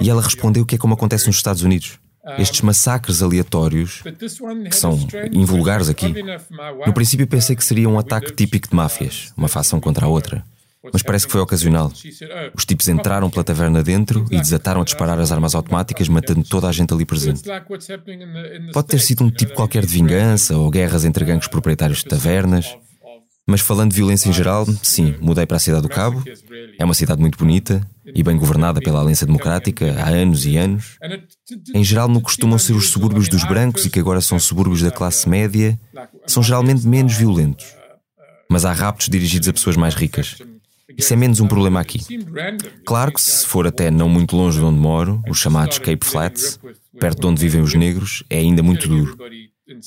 E 0.00 0.10
ela 0.10 0.22
respondeu 0.22 0.66
que 0.66 0.74
é 0.74 0.78
como 0.78 0.94
acontece 0.94 1.26
nos 1.28 1.36
Estados 1.36 1.62
Unidos. 1.62 2.00
Estes 2.38 2.60
massacres 2.60 3.22
aleatórios, 3.22 4.02
que 4.68 4.76
são 4.76 4.98
invulgares 5.32 5.88
aqui, 5.88 6.14
no 6.86 6.92
princípio 6.92 7.26
pensei 7.26 7.56
que 7.56 7.64
seria 7.64 7.88
um 7.88 7.98
ataque 7.98 8.32
típico 8.32 8.68
de 8.68 8.74
máfias, 8.76 9.32
uma 9.36 9.48
facção 9.48 9.80
contra 9.80 10.06
a 10.06 10.08
outra. 10.08 10.44
Mas 10.92 11.02
parece 11.02 11.26
que 11.26 11.32
foi 11.32 11.40
ocasional. 11.40 11.92
Os 12.54 12.64
tipos 12.64 12.88
entraram 12.88 13.28
pela 13.28 13.44
taverna 13.44 13.82
dentro 13.82 14.24
e 14.30 14.38
desataram 14.38 14.80
a 14.80 14.84
disparar 14.84 15.18
as 15.18 15.32
armas 15.32 15.54
automáticas, 15.54 16.08
matando 16.08 16.44
toda 16.44 16.68
a 16.68 16.72
gente 16.72 16.94
ali 16.94 17.04
presente. 17.04 17.42
Pode 18.72 18.88
ter 18.88 19.00
sido 19.00 19.24
um 19.24 19.30
tipo 19.30 19.54
qualquer 19.54 19.84
de 19.84 19.92
vingança 19.92 20.56
ou 20.56 20.70
guerras 20.70 21.04
entre 21.04 21.24
gangues 21.24 21.48
proprietários 21.48 21.98
de 21.98 22.04
tavernas. 22.04 22.76
Mas 23.50 23.62
falando 23.62 23.92
de 23.92 23.96
violência 23.96 24.28
em 24.28 24.32
geral, 24.32 24.66
sim, 24.82 25.14
mudei 25.22 25.46
para 25.46 25.56
a 25.56 25.60
cidade 25.60 25.80
do 25.80 25.88
Cabo. 25.88 26.22
É 26.78 26.84
uma 26.84 26.92
cidade 26.92 27.18
muito 27.18 27.38
bonita 27.38 27.80
e 28.04 28.22
bem 28.22 28.36
governada 28.36 28.78
pela 28.78 29.00
Aliança 29.00 29.24
Democrática 29.24 29.96
há 29.98 30.08
anos 30.10 30.44
e 30.44 30.58
anos. 30.58 30.98
Em 31.74 31.82
geral, 31.82 32.08
não 32.08 32.20
costumam 32.20 32.58
ser 32.58 32.74
os 32.74 32.90
subúrbios 32.90 33.26
dos 33.26 33.44
brancos 33.44 33.86
e 33.86 33.90
que 33.90 33.98
agora 33.98 34.20
são 34.20 34.38
subúrbios 34.38 34.82
da 34.82 34.90
classe 34.90 35.26
média, 35.26 35.80
são 36.26 36.42
geralmente 36.42 36.86
menos 36.86 37.14
violentos. 37.14 37.64
Mas 38.50 38.66
há 38.66 38.72
raptos 38.74 39.08
dirigidos 39.08 39.48
a 39.48 39.52
pessoas 39.54 39.78
mais 39.78 39.94
ricas. 39.94 40.36
Isso 40.94 41.14
é 41.14 41.16
menos 41.16 41.40
um 41.40 41.48
problema 41.48 41.80
aqui. 41.80 42.00
Claro 42.84 43.12
que 43.12 43.20
se 43.22 43.46
for 43.46 43.66
até 43.66 43.90
não 43.90 44.10
muito 44.10 44.36
longe 44.36 44.58
de 44.58 44.64
onde 44.64 44.78
moro, 44.78 45.22
os 45.26 45.38
chamados 45.38 45.78
Cape 45.78 46.04
Flats, 46.04 46.60
perto 47.00 47.20
de 47.22 47.26
onde 47.26 47.40
vivem 47.40 47.62
os 47.62 47.72
negros, 47.72 48.22
é 48.28 48.40
ainda 48.40 48.62
muito 48.62 48.88
duro. 48.88 49.16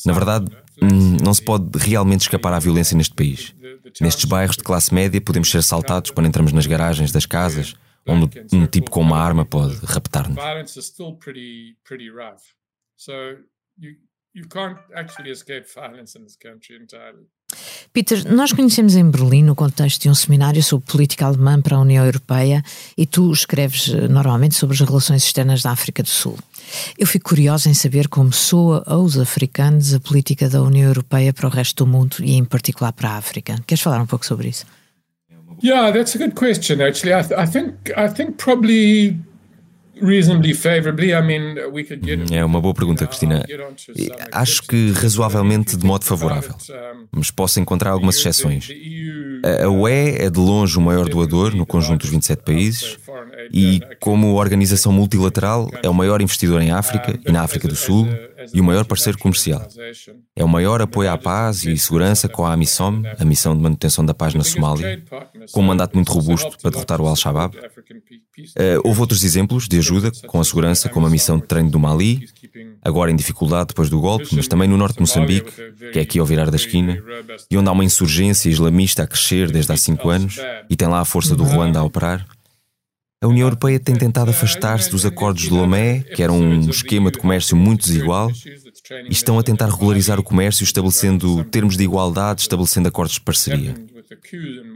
Na 0.05 0.13
verdade, 0.13 0.45
hum, 0.81 1.17
não 1.23 1.33
se 1.33 1.43
pode 1.43 1.77
realmente 1.77 2.21
escapar 2.21 2.53
à 2.53 2.59
violência 2.59 2.95
neste 2.95 3.13
país. 3.13 3.55
Nestes 3.99 4.25
bairros 4.25 4.57
de 4.57 4.63
classe 4.63 4.93
média, 4.93 5.19
podemos 5.19 5.49
ser 5.49 5.57
assaltados 5.57 6.11
quando 6.11 6.27
entramos 6.27 6.53
nas 6.53 6.67
garagens 6.67 7.11
das 7.11 7.25
casas, 7.25 7.75
onde 8.07 8.29
um 8.53 8.65
tipo 8.65 8.91
com 8.91 9.01
uma 9.01 9.17
arma 9.17 9.45
pode 9.45 9.75
raptar-nos. 9.85 10.35
Peter, 17.93 18.33
nós 18.33 18.53
conhecemos 18.53 18.95
em 18.95 19.03
Berlim 19.03 19.43
no 19.43 19.53
contexto 19.53 20.03
de 20.03 20.09
um 20.09 20.15
seminário 20.15 20.63
sobre 20.63 20.89
política 20.89 21.25
alemã 21.25 21.61
para 21.61 21.75
a 21.75 21.81
União 21.81 22.05
Europeia 22.05 22.63
e 22.97 23.05
tu 23.05 23.29
escreves 23.33 23.89
eh, 23.89 24.07
normalmente 24.07 24.55
sobre 24.55 24.75
as 24.75 24.79
relações 24.79 25.25
externas 25.25 25.61
da 25.61 25.71
África 25.71 26.01
do 26.01 26.07
Sul. 26.07 26.37
Eu 26.97 27.05
fico 27.05 27.29
curiosa 27.29 27.69
em 27.69 27.73
saber 27.73 28.07
como 28.07 28.31
soa 28.31 28.81
aos 28.87 29.17
africanos 29.17 29.93
a 29.93 29.99
política 29.99 30.47
da 30.47 30.61
União 30.61 30.87
Europeia 30.87 31.33
para 31.33 31.47
o 31.47 31.49
resto 31.49 31.83
do 31.83 31.91
mundo 31.91 32.15
e 32.21 32.35
em 32.35 32.45
particular 32.45 32.93
para 32.93 33.09
a 33.09 33.17
África. 33.17 33.55
Queres 33.67 33.81
falar 33.81 34.01
um 34.01 34.07
pouco 34.07 34.25
sobre 34.25 34.47
isso? 34.47 34.65
Yeah, 35.61 35.91
that's 35.91 36.15
a 36.15 36.17
good 36.17 36.33
question 36.33 36.81
actually. 36.81 37.13
I, 37.13 37.23
th 37.23 37.33
I 37.37 37.45
think 37.45 37.91
I 37.97 38.07
think 38.07 38.37
probably 38.37 39.19
É 42.31 42.43
uma 42.43 42.59
boa 42.59 42.73
pergunta, 42.73 43.05
Cristina. 43.05 43.45
Acho 44.31 44.63
que 44.63 44.91
razoavelmente 44.91 45.77
de 45.77 45.85
modo 45.85 46.05
favorável, 46.05 46.55
mas 47.11 47.29
posso 47.29 47.59
encontrar 47.59 47.91
algumas 47.91 48.17
exceções. 48.17 48.69
A 49.63 49.69
UE 49.69 50.15
é 50.17 50.29
de 50.29 50.39
longe 50.39 50.77
o 50.77 50.81
maior 50.81 51.07
doador 51.07 51.55
no 51.55 51.65
conjunto 51.65 52.01
dos 52.01 52.09
27 52.09 52.43
países 52.43 52.97
e, 53.53 53.81
como 53.99 54.35
organização 54.35 54.91
multilateral, 54.91 55.69
é 55.83 55.89
o 55.89 55.93
maior 55.93 56.21
investidor 56.21 56.61
em 56.61 56.71
África 56.71 57.19
e 57.25 57.31
na 57.31 57.41
África 57.41 57.67
do 57.67 57.75
Sul 57.75 58.07
e 58.53 58.59
o 58.59 58.63
maior 58.63 58.85
parceiro 58.85 59.17
comercial. 59.17 59.67
É 60.35 60.43
o 60.43 60.47
maior 60.47 60.81
apoio 60.81 61.11
à 61.11 61.17
paz 61.17 61.63
e 61.63 61.77
segurança 61.77 62.27
com 62.27 62.45
a 62.45 62.53
AMISOM, 62.53 63.03
a 63.19 63.25
Missão 63.25 63.55
de 63.55 63.61
Manutenção 63.61 64.05
da 64.05 64.13
Paz 64.13 64.33
na 64.33 64.43
Somália, 64.43 65.03
com 65.51 65.61
um 65.61 65.63
mandato 65.63 65.95
muito 65.95 66.11
robusto 66.11 66.57
para 66.61 66.71
derrotar 66.71 67.01
o 67.01 67.07
Al-Shabaab. 67.07 67.55
Uh, 67.55 68.81
houve 68.83 69.01
outros 69.01 69.23
exemplos 69.23 69.67
de 69.67 69.77
ajuda 69.77 70.11
com 70.27 70.39
a 70.39 70.43
segurança, 70.43 70.89
como 70.89 71.05
a 71.05 71.09
missão 71.09 71.37
de 71.37 71.45
treino 71.45 71.69
do 71.69 71.79
Mali, 71.79 72.25
agora 72.81 73.11
em 73.11 73.15
dificuldade 73.15 73.67
depois 73.67 73.89
do 73.89 73.99
golpe, 73.99 74.27
mas 74.33 74.47
também 74.47 74.67
no 74.67 74.77
norte 74.77 74.95
de 74.95 75.01
Moçambique, 75.01 75.51
que 75.91 75.99
é 75.99 76.01
aqui 76.01 76.17
ao 76.17 76.25
virar 76.25 76.49
da 76.49 76.55
esquina, 76.55 76.97
e 77.49 77.57
onde 77.57 77.69
há 77.69 77.71
uma 77.71 77.83
insurgência 77.83 78.49
islamista 78.49 79.03
a 79.03 79.07
crescer 79.07 79.51
desde 79.51 79.71
há 79.71 79.77
cinco 79.77 80.09
anos 80.09 80.37
e 80.69 80.75
tem 80.75 80.87
lá 80.87 81.01
a 81.01 81.05
força 81.05 81.35
do 81.35 81.43
Ruanda 81.43 81.79
a 81.79 81.83
operar. 81.83 82.25
A 83.23 83.27
União 83.27 83.45
Europeia 83.45 83.79
tem 83.79 83.95
tentado 83.95 84.31
afastar-se 84.31 84.89
dos 84.89 85.05
acordos 85.05 85.43
de 85.43 85.51
Lomé, 85.51 85.99
que 85.99 86.23
eram 86.23 86.39
um 86.39 86.67
esquema 86.67 87.11
de 87.11 87.19
comércio 87.19 87.55
muito 87.55 87.85
desigual, 87.85 88.31
e 89.07 89.11
estão 89.11 89.37
a 89.37 89.43
tentar 89.43 89.67
regularizar 89.67 90.19
o 90.19 90.23
comércio, 90.23 90.63
estabelecendo 90.63 91.43
termos 91.43 91.77
de 91.77 91.83
igualdade, 91.83 92.41
estabelecendo 92.41 92.87
acordos 92.87 93.13
de 93.13 93.21
parceria. 93.21 93.75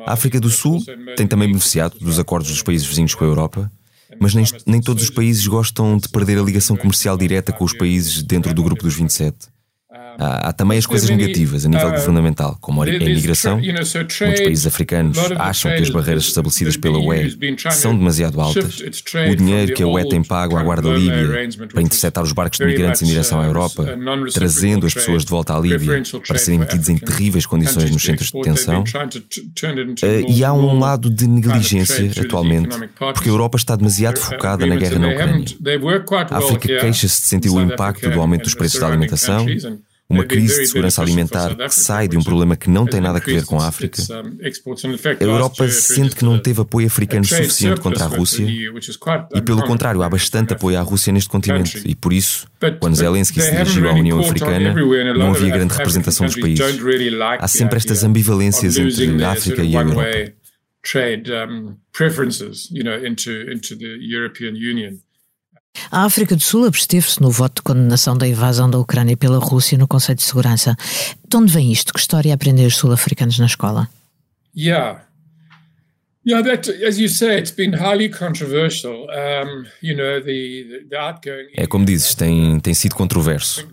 A 0.06 0.14
África 0.14 0.40
do 0.40 0.52
Sul 0.52 0.80
tem 1.18 1.25
também 1.25 1.48
beneficiado 1.48 1.98
dos 1.98 2.20
acordos 2.20 2.52
dos 2.52 2.62
países 2.62 2.86
vizinhos 2.86 3.16
com 3.16 3.25
a 3.25 3.28
Europa, 3.28 3.72
mas 4.20 4.36
nem, 4.36 4.46
nem 4.68 4.80
todos 4.80 5.02
os 5.02 5.10
países 5.10 5.48
gostam 5.48 5.98
de 5.98 6.08
perder 6.08 6.38
a 6.38 6.44
ligação 6.44 6.78
comercial 6.78 7.18
direta 7.18 7.52
com 7.52 7.64
os 7.64 7.74
países 7.74 8.22
dentro 8.22 8.54
do 8.54 8.62
grupo 8.62 8.84
dos 8.84 8.94
27. 8.94 9.54
Há, 10.17 10.50
há, 10.50 10.53
também 10.53 10.77
as 10.77 10.86
coisas 10.86 11.10
negativas 11.10 11.65
a 11.65 11.69
nível 11.69 11.91
governamental, 11.91 12.57
como 12.62 12.81
a 12.81 12.88
imigração. 12.88 13.60
Muitos 13.60 14.19
países 14.19 14.67
africanos 14.67 15.17
acham 15.38 15.72
que 15.75 15.81
as 15.81 15.89
barreiras 15.89 16.24
estabelecidas 16.24 16.77
pela 16.77 16.98
UE 17.00 17.38
são 17.72 17.95
demasiado 17.95 18.39
altas. 18.39 18.79
O 19.31 19.36
dinheiro 19.36 19.74
que 19.74 19.84
a 19.84 19.88
UE 19.88 20.07
tem 20.10 20.24
pago 20.24 20.57
à 20.57 20.63
Guarda 20.63 20.89
Líbia 20.89 21.50
para 21.72 21.81
interceptar 21.81 22.24
os 22.24 22.31
barcos 22.31 22.60
de 22.60 22.65
migrantes 22.65 23.01
em 23.01 23.05
direção 23.05 23.39
à 23.39 23.45
Europa, 23.45 23.98
trazendo 24.34 24.86
as 24.86 24.93
pessoas 24.93 25.24
de 25.24 25.29
volta 25.29 25.55
à 25.55 25.60
Líbia 25.60 26.01
para 26.27 26.38
serem 26.38 26.60
metidos 26.60 26.89
em 26.89 26.98
terríveis 26.98 27.45
condições 27.45 27.89
nos 27.91 28.01
centros 28.01 28.31
de 28.31 28.38
detenção. 28.38 28.84
Eh, 30.03 30.25
e 30.29 30.43
há 30.43 30.53
um 30.53 30.79
lado 30.79 31.10
de 31.10 31.27
negligência 31.27 32.12
atualmente, 32.22 32.77
porque 33.13 33.29
a 33.29 33.31
Europa 33.31 33.57
está 33.57 33.75
demasiado 33.75 34.17
focada 34.19 34.65
na 34.65 34.75
guerra 34.75 35.00
na 35.00 35.10
Ucrânia. 35.10 35.45
A 36.29 36.38
África 36.38 36.67
queixa-se 36.79 37.22
de 37.22 37.27
sentir 37.27 37.50
o 37.50 37.62
impacto 37.62 38.10
do 38.10 38.19
aumento 38.19 38.43
dos 38.43 38.53
preços 38.53 38.79
da 38.79 38.88
alimentação 38.88 39.45
uma 40.09 40.24
crise 40.24 40.62
de 40.62 40.67
segurança 40.67 41.01
alimentar 41.01 41.55
que 41.55 41.69
sai 41.69 42.07
de 42.07 42.17
um 42.17 42.24
problema 42.24 42.55
que 42.55 42.69
não 42.69 42.85
tem 42.85 43.01
nada 43.01 43.17
a 43.17 43.21
ver 43.21 43.43
com 43.45 43.59
a 43.59 43.67
África. 43.67 44.01
A 45.19 45.24
Europa 45.24 45.67
sente 45.69 46.15
que 46.15 46.24
não 46.24 46.39
teve 46.39 46.62
apoio 46.62 46.88
africano 46.88 47.25
suficiente 47.25 47.81
contra 47.81 48.05
a 48.05 48.07
Rússia 48.07 48.45
e, 48.45 49.41
pelo 49.41 49.63
contrário, 49.63 50.03
há 50.03 50.09
bastante 50.09 50.53
apoio 50.53 50.77
à 50.77 50.81
Rússia 50.81 51.12
neste 51.12 51.29
continente 51.29 51.81
e, 51.85 51.95
por 51.95 52.13
isso, 52.13 52.47
quando 52.79 52.95
Zelensky 52.95 53.41
se 53.41 53.51
dirigiu 53.51 53.89
à 53.89 53.93
União 53.93 54.19
Africana, 54.19 54.74
não 55.13 55.31
havia 55.31 55.50
grande 55.50 55.74
representação 55.74 56.25
dos 56.25 56.35
países. 56.35 56.65
Há 57.39 57.47
sempre 57.47 57.77
estas 57.77 58.03
ambivalências 58.03 58.77
entre 58.77 59.24
a 59.24 59.31
África 59.31 59.63
e 59.63 59.75
a 59.75 59.81
Europa. 59.81 60.33
Trade 60.83 61.31
preferences, 61.91 62.69
you 62.69 62.83
know, 62.83 62.93
into 62.93 63.31
into 63.51 63.75
the 63.75 63.97
European 64.00 64.53
Union. 64.53 65.00
A 65.91 66.03
África 66.03 66.36
do 66.36 66.41
Sul 66.41 66.65
absteve-se 66.65 67.22
no 67.22 67.29
voto 67.29 67.55
de 67.55 67.62
condenação 67.62 68.17
da 68.17 68.27
invasão 68.27 68.70
da 68.70 68.79
Ucrânia 68.79 69.15
pela 69.15 69.39
Rússia 69.39 69.77
no 69.77 69.88
Conselho 69.88 70.17
de 70.17 70.24
Segurança. 70.24 70.75
De 71.27 71.38
onde 71.38 71.51
vem 71.51 71.72
isto? 71.72 71.94
Que 71.94 72.00
história 72.00 72.34
aprendem 72.34 72.65
os 72.65 72.75
sul-africanos 72.75 73.39
na 73.39 73.46
escola? 73.46 73.89
Yeah. 74.55 75.05
Yeah, 76.27 76.44
that, 76.50 76.72
as 76.84 76.98
you 76.98 77.08
say, 77.08 77.38
it's 77.38 77.51
been 77.51 77.72
highly 77.72 78.10
controversial. 78.10 79.08
Um, 79.12 79.65
you 79.79 79.96
know, 79.96 80.20
the, 80.24 80.86
the 80.89 80.98
outgoing... 80.98 81.50
É 81.55 81.67
como 81.67 81.86
dizes, 81.86 82.15
tem, 82.15 82.60
tem 82.60 82.74
sido 82.74 82.96
controverso. 82.96 83.67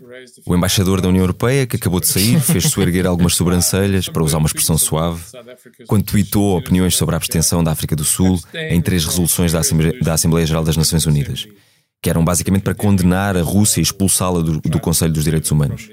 O 0.45 0.55
embaixador 0.55 1.01
da 1.01 1.09
União 1.09 1.23
Europeia, 1.23 1.65
que 1.65 1.77
acabou 1.77 1.99
de 1.99 2.07
sair, 2.07 2.39
fez-se 2.39 2.79
erguer 2.79 3.07
algumas 3.07 3.33
sobrancelhas, 3.33 4.07
para 4.07 4.23
usar 4.23 4.37
uma 4.37 4.45
expressão 4.45 4.77
suave, 4.77 5.23
quando 5.87 6.03
tweetou 6.03 6.55
opiniões 6.55 6.95
sobre 6.95 7.15
a 7.15 7.17
abstenção 7.17 7.63
da 7.63 7.71
África 7.71 7.95
do 7.95 8.03
Sul 8.03 8.39
em 8.53 8.79
três 8.79 9.03
resoluções 9.03 9.51
da 9.51 9.59
Assembleia, 9.59 9.99
da 9.99 10.13
Assembleia 10.13 10.45
Geral 10.45 10.63
das 10.63 10.77
Nações 10.77 11.07
Unidas 11.07 11.47
que 12.03 12.09
eram 12.09 12.23
basicamente 12.23 12.63
para 12.63 12.75
condenar 12.75 13.37
a 13.37 13.41
Rússia 13.41 13.79
e 13.79 13.83
expulsá-la 13.83 14.41
do, 14.41 14.59
do 14.59 14.79
Conselho 14.79 15.13
dos 15.13 15.23
Direitos 15.23 15.49
Humanos. 15.49 15.89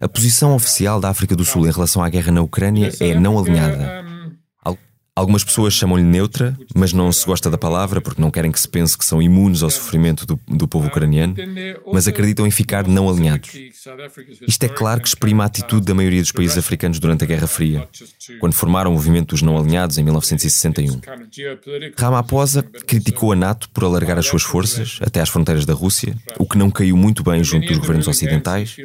A 0.00 0.08
posição 0.08 0.54
oficial 0.54 1.00
da 1.00 1.08
África 1.08 1.34
do 1.34 1.44
Sul 1.44 1.66
em 1.66 1.72
relação 1.72 2.00
à 2.02 2.08
guerra 2.08 2.30
na 2.30 2.42
Ucrânia 2.42 2.92
é 3.00 3.12
não 3.12 3.36
alinhada. 3.36 4.15
Algumas 5.16 5.42
pessoas 5.42 5.72
chamam-lhe 5.72 6.04
neutra, 6.04 6.54
mas 6.74 6.92
não 6.92 7.10
se 7.10 7.24
gosta 7.24 7.50
da 7.50 7.56
palavra 7.56 8.02
porque 8.02 8.20
não 8.20 8.30
querem 8.30 8.52
que 8.52 8.60
se 8.60 8.68
pense 8.68 8.98
que 8.98 9.04
são 9.04 9.22
imunes 9.22 9.62
ao 9.62 9.70
sofrimento 9.70 10.26
do, 10.26 10.38
do 10.46 10.68
povo 10.68 10.88
ucraniano, 10.88 11.34
mas 11.90 12.06
acreditam 12.06 12.46
em 12.46 12.50
ficar 12.50 12.86
não 12.86 13.08
alinhados. 13.08 13.50
Isto 14.46 14.64
é 14.64 14.68
claro 14.68 15.00
que 15.00 15.08
exprime 15.08 15.40
a 15.40 15.46
atitude 15.46 15.86
da 15.86 15.94
maioria 15.94 16.20
dos 16.20 16.32
países 16.32 16.58
africanos 16.58 16.98
durante 16.98 17.24
a 17.24 17.26
Guerra 17.26 17.46
Fria, 17.46 17.88
quando 18.40 18.52
formaram 18.52 18.90
o 18.90 18.92
movimento 18.94 19.30
dos 19.30 19.40
não 19.40 19.56
alinhados 19.56 19.96
em 19.96 20.04
1961. 20.04 21.00
Ramaphosa 21.98 22.62
criticou 22.62 23.32
a 23.32 23.36
NATO 23.36 23.70
por 23.70 23.84
alargar 23.84 24.18
as 24.18 24.26
suas 24.26 24.42
forças 24.42 24.98
até 25.00 25.22
às 25.22 25.30
fronteiras 25.30 25.64
da 25.64 25.72
Rússia, 25.72 26.14
o 26.38 26.46
que 26.46 26.58
não 26.58 26.70
caiu 26.70 26.94
muito 26.94 27.22
bem 27.22 27.42
junto 27.42 27.66
dos 27.66 27.78
governos 27.78 28.06
ocidentais. 28.06 28.76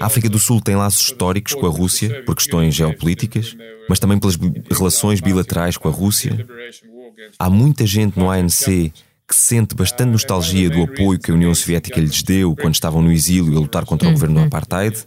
A 0.00 0.06
África 0.06 0.30
do 0.30 0.38
Sul 0.38 0.62
tem 0.62 0.74
laços 0.74 1.10
históricos 1.10 1.52
com 1.52 1.66
a 1.66 1.70
Rússia 1.70 2.22
por 2.24 2.34
questões 2.34 2.74
geopolíticas, 2.74 3.54
mas 3.90 3.98
também 3.98 4.18
pelas 4.18 4.38
relações 4.70 5.20
bilaterais 5.20 5.33
bilaterais 5.34 5.76
com 5.76 5.88
a 5.88 5.92
Rússia. 5.92 6.46
Há 7.38 7.50
muita 7.50 7.84
gente 7.84 8.18
no 8.18 8.30
ANC 8.30 8.92
que 9.26 9.34
sente 9.34 9.74
bastante 9.74 10.10
nostalgia 10.10 10.70
do 10.70 10.82
apoio 10.82 11.18
que 11.18 11.30
a 11.30 11.34
União 11.34 11.54
Soviética 11.54 12.00
lhes 12.00 12.22
deu 12.22 12.54
quando 12.54 12.74
estavam 12.74 13.02
no 13.02 13.10
exílio 13.10 13.56
a 13.56 13.60
lutar 13.60 13.84
contra 13.84 14.08
o 14.08 14.12
governo 14.12 14.40
do 14.40 14.46
apartheid. 14.46 15.04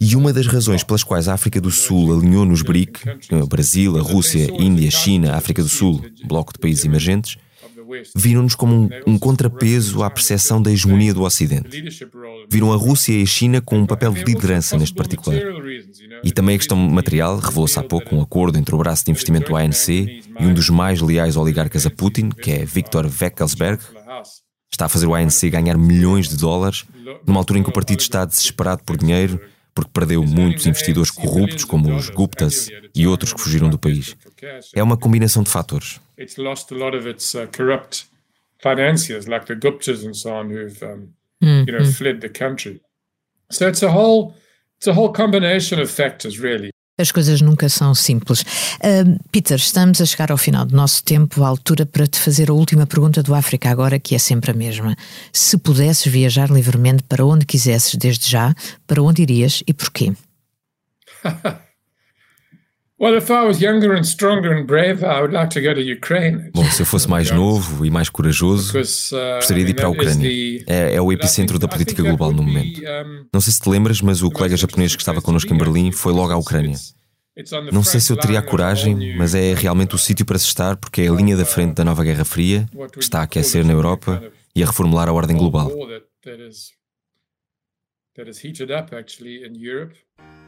E 0.00 0.16
uma 0.16 0.32
das 0.32 0.48
razões 0.48 0.82
pelas 0.82 1.04
quais 1.04 1.28
a 1.28 1.34
África 1.34 1.60
do 1.60 1.70
Sul 1.70 2.12
alinhou 2.12 2.44
nos 2.44 2.62
BRIC, 2.62 2.98
o 3.30 3.46
Brasil, 3.46 3.96
a 3.96 4.02
Rússia, 4.02 4.50
a 4.50 4.62
Índia, 4.62 4.88
a 4.88 4.90
China, 4.90 5.32
a 5.32 5.36
África 5.36 5.62
do 5.62 5.68
Sul, 5.68 6.04
bloco 6.24 6.52
de 6.52 6.58
países 6.58 6.84
emergentes, 6.84 7.36
viram-nos 8.16 8.56
como 8.56 8.74
um, 8.74 8.88
um, 9.06 9.18
contrapeso 9.18 10.02
à 10.02 10.10
percepção 10.10 10.60
da 10.60 10.72
hegemonia 10.72 11.14
do 11.14 11.22
Ocidente. 11.22 11.68
Viram 12.52 12.70
a 12.70 12.76
Rússia 12.76 13.14
e 13.14 13.22
a 13.22 13.26
China 13.26 13.62
com 13.62 13.78
um 13.78 13.86
papel 13.86 14.12
de 14.12 14.24
liderança 14.24 14.76
neste 14.76 14.94
particular. 14.94 15.40
E 16.22 16.30
também 16.30 16.54
a 16.54 16.58
questão 16.58 16.76
material, 16.76 17.38
revelou-se 17.38 17.78
há 17.78 17.82
pouco 17.82 18.14
um 18.14 18.20
acordo 18.20 18.58
entre 18.58 18.74
o 18.74 18.78
braço 18.78 19.06
de 19.06 19.10
investimento 19.10 19.48
do 19.48 19.56
ANC 19.56 19.88
e 19.88 20.22
um 20.38 20.52
dos 20.52 20.68
mais 20.68 21.00
leais 21.00 21.34
oligarcas 21.38 21.86
a 21.86 21.90
Putin, 21.90 22.28
que 22.28 22.50
é 22.50 22.62
Viktor 22.66 23.08
Veckelsberg. 23.08 23.82
Está 24.70 24.84
a 24.84 24.88
fazer 24.90 25.06
o 25.06 25.14
ANC 25.14 25.48
ganhar 25.48 25.78
milhões 25.78 26.28
de 26.28 26.36
dólares, 26.36 26.84
numa 27.26 27.40
altura 27.40 27.58
em 27.58 27.62
que 27.62 27.70
o 27.70 27.72
partido 27.72 28.00
está 28.00 28.26
desesperado 28.26 28.84
por 28.84 28.98
dinheiro, 28.98 29.40
porque 29.74 29.90
perdeu 29.90 30.22
muitos 30.22 30.66
investidores 30.66 31.10
corruptos, 31.10 31.64
como 31.64 31.96
os 31.96 32.10
Guptas 32.10 32.68
e 32.94 33.06
outros 33.06 33.32
que 33.32 33.40
fugiram 33.40 33.70
do 33.70 33.78
país. 33.78 34.14
É 34.74 34.82
uma 34.82 34.98
combinação 34.98 35.42
de 35.42 35.48
fatores. 35.48 35.98
Uh, 36.18 37.48
financiers, 38.58 39.26
like 39.26 39.46
the 39.46 39.54
Guptas 39.54 40.04
and 40.04 40.12
so 40.12 40.30
on, 40.30 40.48
who've 40.48 40.84
um, 40.84 41.08
mm-hmm. 41.42 41.68
you 41.68 41.78
know 41.78 41.84
fled 41.84 42.20
the 42.20 42.28
country. 42.28 42.80
So 43.50 43.68
it's 43.68 43.82
a 43.82 43.90
whole 43.90 44.34
it's 44.78 44.86
a 44.86 44.92
whole 44.92 45.12
combination 45.12 45.80
of 45.80 45.90
factors, 45.90 46.38
really. 46.38 46.70
As 46.98 47.10
coisas 47.10 47.40
nunca 47.40 47.68
são 47.68 47.94
simples. 47.94 48.42
Uh, 48.42 49.18
Peter, 49.32 49.56
estamos 49.56 50.00
a 50.00 50.04
chegar 50.04 50.30
ao 50.30 50.36
final 50.36 50.66
do 50.66 50.76
nosso 50.76 51.02
tempo, 51.02 51.42
à 51.42 51.48
altura 51.48 51.86
para 51.86 52.06
te 52.06 52.18
fazer 52.18 52.50
a 52.50 52.52
última 52.52 52.86
pergunta 52.86 53.22
do 53.22 53.34
África 53.34 53.70
Agora, 53.70 53.98
que 53.98 54.14
é 54.14 54.18
sempre 54.18 54.50
a 54.50 54.54
mesma. 54.54 54.94
Se 55.32 55.56
pudesses 55.56 56.06
viajar 56.06 56.50
livremente 56.50 57.02
para 57.04 57.24
onde 57.24 57.46
quisesses 57.46 57.94
desde 57.96 58.30
já, 58.30 58.54
para 58.86 59.02
onde 59.02 59.22
irias 59.22 59.62
e 59.66 59.72
porquê? 59.72 60.12
Bom, 66.54 66.64
se 66.70 66.82
eu 66.82 66.86
fosse 66.86 67.10
mais 67.10 67.32
novo 67.32 67.84
e 67.84 67.90
mais 67.90 68.08
corajoso, 68.08 68.78
uh, 68.78 69.36
gostaria 69.38 69.64
de 69.64 69.72
ir 69.72 69.74
para 69.74 69.86
a 69.86 69.88
Ucrânia. 69.88 70.30
É, 70.68 70.94
é 70.94 71.02
o 71.02 71.10
epicentro 71.10 71.58
da 71.58 71.66
política 71.66 72.00
global 72.00 72.32
no 72.32 72.44
momento. 72.44 72.80
Não 73.34 73.40
sei 73.40 73.52
se 73.52 73.60
te 73.60 73.68
lembras, 73.68 74.00
mas 74.00 74.22
o 74.22 74.30
colega 74.30 74.56
japonês 74.56 74.94
que 74.94 75.02
estava 75.02 75.20
connosco 75.20 75.52
em 75.52 75.58
Berlim 75.58 75.90
foi 75.90 76.12
logo 76.12 76.32
à 76.32 76.36
Ucrânia. 76.36 76.76
Não 77.72 77.82
sei 77.82 77.98
se 77.98 78.12
eu 78.12 78.16
teria 78.16 78.38
a 78.38 78.42
coragem, 78.42 79.16
mas 79.16 79.34
é 79.34 79.52
realmente 79.52 79.96
o 79.96 79.98
sítio 79.98 80.24
para 80.24 80.38
se 80.38 80.46
estar, 80.46 80.76
porque 80.76 81.02
é 81.02 81.08
a 81.08 81.12
linha 81.12 81.36
da 81.36 81.44
frente 81.44 81.74
da 81.74 81.84
nova 81.84 82.04
Guerra 82.04 82.24
Fria, 82.24 82.68
que 82.92 83.00
está 83.00 83.18
a 83.18 83.22
aquecer 83.24 83.64
na 83.64 83.72
Europa 83.72 84.22
e 84.54 84.62
a 84.62 84.66
reformular 84.66 85.08
a 85.08 85.12
ordem 85.12 85.36
global. 85.36 85.72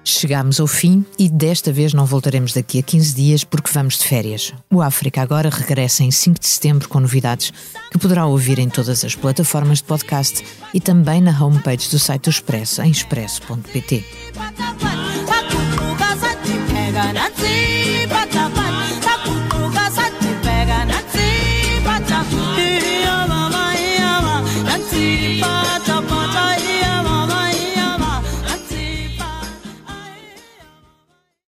Chegámos 0.04 0.61
ao 0.61 0.66
fim 0.66 1.04
e 1.18 1.28
desta 1.28 1.73
vez 1.73 1.94
não 1.94 2.04
voltaremos 2.04 2.52
daqui 2.52 2.78
a 2.78 2.82
15 2.82 3.14
dias 3.14 3.44
porque 3.44 3.70
vamos 3.73 3.99
de 3.99 4.04
férias. 4.04 4.52
O 4.70 4.82
África 4.82 5.23
agora 5.23 5.49
regressa 5.49 6.04
em 6.04 6.11
5 6.11 6.38
de 6.38 6.46
setembro 6.46 6.88
com 6.88 7.00
novidades 7.00 7.52
que 7.90 7.99
poderá 7.99 8.26
ouvir 8.26 8.58
em 8.58 8.68
todas 8.68 9.04
as 9.04 9.14
plataformas 9.14 9.78
de 9.78 9.84
podcast 9.84 10.44
e 10.75 10.80
também 10.80 11.20
na 11.20 11.30
homepage 11.42 11.90
do 11.90 11.99
site 11.99 12.25
do 12.25 12.30
Expresso 12.30 12.82
em 12.82 12.90
expresso.pt. 12.90 14.04